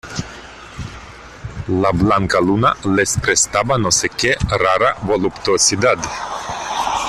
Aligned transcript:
la 1.81 1.91
blanca 1.91 2.39
luna 2.47 2.71
les 2.95 3.11
prestaba 3.23 3.77
no 3.83 3.91
sé 3.91 4.09
qué 4.09 4.35
rara 4.63 4.97
voluptuosidad. 5.03 5.99